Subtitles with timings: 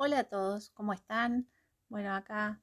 [0.00, 1.48] Hola a todos, ¿cómo están?
[1.88, 2.60] Bueno, acá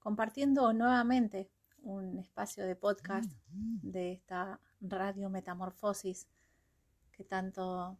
[0.00, 3.32] compartiendo nuevamente un espacio de podcast
[3.80, 6.28] de esta radio Metamorfosis
[7.10, 7.96] que tanto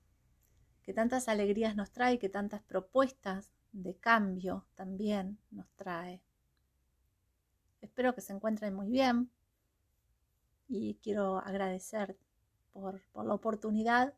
[0.83, 6.23] que tantas alegrías nos trae, que tantas propuestas de cambio también nos trae.
[7.81, 9.31] Espero que se encuentren muy bien
[10.69, 12.19] y quiero agradecer
[12.75, 14.13] por, por la oportunidad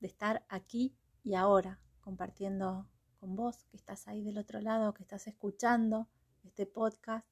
[0.00, 2.86] de estar aquí y ahora compartiendo
[3.34, 6.06] vos que estás ahí del otro lado, que estás escuchando
[6.44, 7.26] este podcast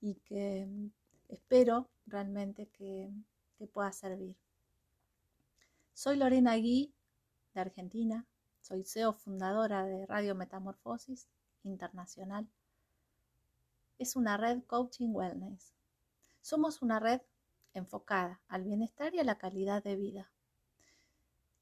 [0.00, 0.90] y que mm,
[1.28, 3.12] espero realmente que
[3.58, 4.36] te pueda servir.
[5.92, 6.94] Soy Lorena Gui
[7.54, 8.26] de Argentina,
[8.60, 11.28] soy CEO fundadora de Radio Metamorfosis
[11.64, 12.48] Internacional.
[13.98, 15.74] Es una red Coaching Wellness.
[16.40, 17.20] Somos una red
[17.74, 20.30] enfocada al bienestar y a la calidad de vida.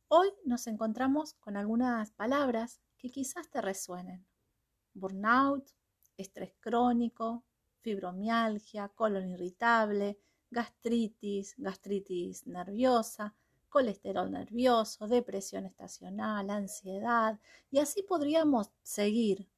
[0.08, 4.26] Hoy nos encontramos con algunas palabras que quizás te resuenen.
[4.92, 5.70] Burnout,
[6.16, 7.44] estrés crónico,
[7.80, 10.18] fibromialgia, colon irritable,
[10.50, 13.34] gastritis, gastritis nerviosa,
[13.68, 17.38] colesterol nervioso, depresión estacional, ansiedad,
[17.70, 19.48] y así podríamos seguir.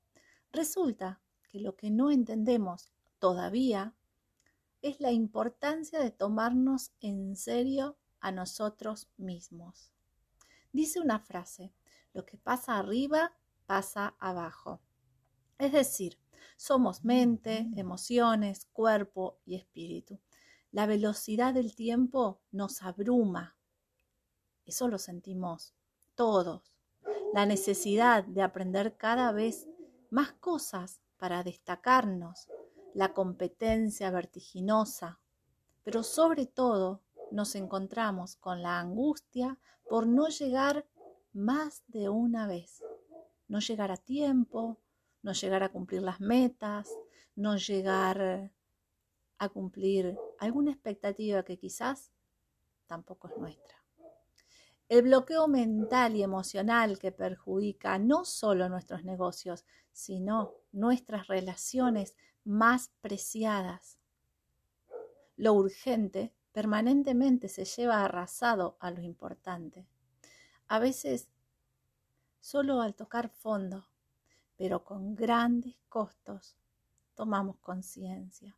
[0.52, 3.94] Resulta que lo que no entendemos todavía
[4.82, 9.92] es la importancia de tomarnos en serio a nosotros mismos.
[10.72, 11.72] Dice una frase,
[12.12, 13.32] lo que pasa arriba
[13.66, 14.80] pasa abajo.
[15.58, 16.18] Es decir,
[16.56, 20.18] somos mente, emociones, cuerpo y espíritu.
[20.72, 23.56] La velocidad del tiempo nos abruma.
[24.66, 25.74] Eso lo sentimos
[26.14, 26.74] todos.
[27.32, 29.68] La necesidad de aprender cada vez
[30.10, 32.48] más cosas para destacarnos.
[32.94, 35.20] La competencia vertiginosa.
[35.82, 39.58] Pero sobre todo nos encontramos con la angustia
[39.88, 40.86] por no llegar
[41.32, 42.82] más de una vez.
[43.48, 44.80] No llegar a tiempo,
[45.22, 46.88] no llegar a cumplir las metas,
[47.34, 48.52] no llegar
[49.38, 52.12] a cumplir alguna expectativa que quizás
[52.86, 53.76] tampoco es nuestra.
[54.88, 62.90] El bloqueo mental y emocional que perjudica no solo nuestros negocios, sino nuestras relaciones más
[63.00, 63.98] preciadas.
[65.36, 69.86] Lo urgente permanentemente se lleva arrasado a lo importante.
[70.70, 71.28] A veces
[72.38, 73.88] solo al tocar fondo,
[74.56, 76.56] pero con grandes costos,
[77.16, 78.56] tomamos conciencia.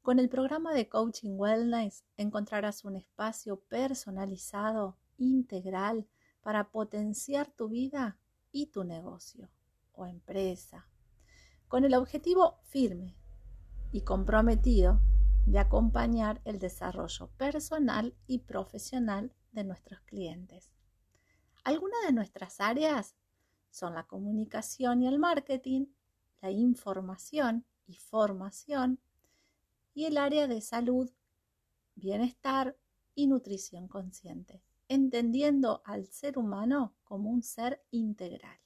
[0.00, 6.08] Con el programa de Coaching Wellness encontrarás un espacio personalizado, integral,
[6.40, 8.16] para potenciar tu vida
[8.50, 9.50] y tu negocio
[9.92, 10.88] o empresa,
[11.68, 13.14] con el objetivo firme
[13.92, 15.02] y comprometido
[15.44, 20.72] de acompañar el desarrollo personal y profesional de nuestros clientes.
[21.62, 23.14] Algunas de nuestras áreas
[23.70, 25.86] son la comunicación y el marketing,
[26.42, 29.00] la información y formación
[29.94, 31.10] y el área de salud,
[31.94, 32.76] bienestar
[33.14, 38.58] y nutrición consciente, entendiendo al ser humano como un ser integral.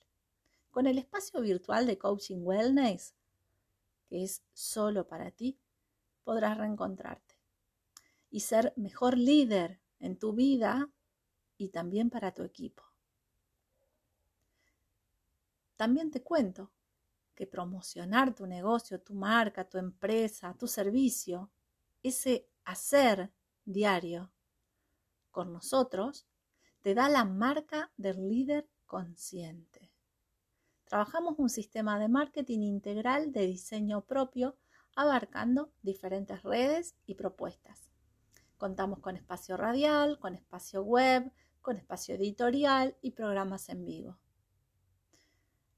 [0.71, 3.15] Con el espacio virtual de Coaching Wellness,
[4.09, 5.59] que es solo para ti,
[6.25, 7.37] podrás reencontrarte
[8.31, 10.88] y ser mejor líder en tu vida
[11.56, 12.84] y también para tu equipo.
[15.76, 16.72] También te cuento
[17.34, 21.50] que promocionar tu negocio, tu marca, tu empresa, tu servicio,
[22.03, 23.32] ese hacer
[23.64, 24.32] diario
[25.31, 26.26] con nosotros,
[26.82, 29.92] te da la marca del líder consciente.
[30.84, 34.56] Trabajamos un sistema de marketing integral de diseño propio
[34.97, 37.88] abarcando diferentes redes y propuestas.
[38.59, 41.33] Contamos con espacio radial, con espacio web,
[41.63, 44.19] con espacio editorial y programas en vivo.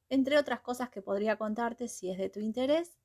[0.09, 2.99] Entre otras cosas que podría contarte si es de tu interés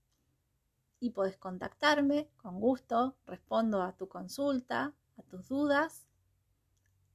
[1.01, 6.07] y puedes contactarme, con gusto respondo a tu consulta, a tus dudas,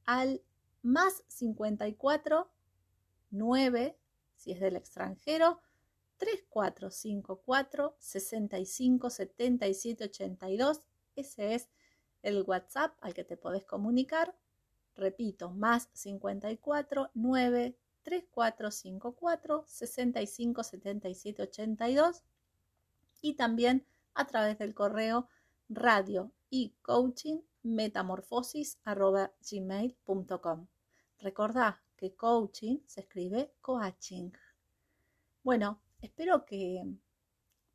[0.04, 0.42] al
[0.82, 2.50] más 54
[3.30, 3.98] 9,
[4.34, 5.62] si es del extranjero,
[6.18, 10.80] 3454 65 77 82.
[11.16, 11.70] Ese es
[12.22, 14.34] el WhatsApp al que te podés comunicar.
[14.96, 22.22] Repito, más 54 9 3454 65 77 82
[23.22, 25.28] y también a través del correo
[25.68, 30.66] radio y coaching metamorfosis arroba gmail.com.
[31.18, 34.30] Recordá que coaching se escribe coaching.
[35.42, 36.82] Bueno, espero que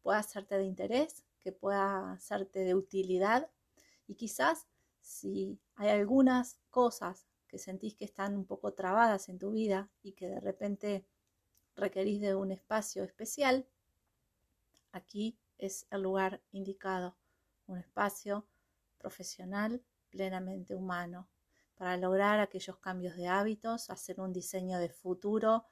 [0.02, 3.50] pueda serte de interés, que pueda serte de utilidad
[4.08, 4.68] y quizás
[5.00, 10.14] si hay algunas cosas que sentís que están un poco trabadas en tu vida y
[10.14, 11.06] que de repente
[11.76, 13.68] requerís de un espacio especial,
[14.92, 17.18] aquí es el lugar indicado,
[17.68, 18.48] un espacio
[18.98, 21.30] profesional plenamente humano,
[21.76, 25.66] para lograr aquellos cambios de hábitos, hacer un diseño de futuro.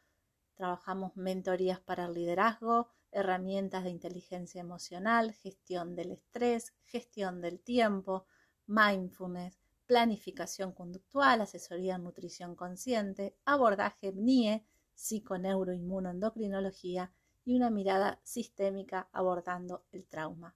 [0.54, 8.26] Trabajamos mentorías para el liderazgo, herramientas de inteligencia emocional, gestión del estrés, gestión del tiempo,
[8.68, 14.66] mindfulness, planificación conductual, asesoría en nutrición consciente, abordaje MNIE,
[14.96, 17.12] psiconeuroinmunoendocrinología
[17.46, 20.56] y una mirada sistémica abordando el trauma.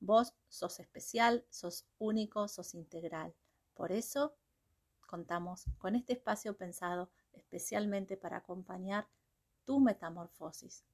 [0.00, 3.34] Vos sos especial, sos único, sos integral.
[3.74, 4.34] Por eso
[5.06, 9.06] contamos con este espacio pensado especialmente para acompañar
[9.64, 10.84] tu metamorfosis.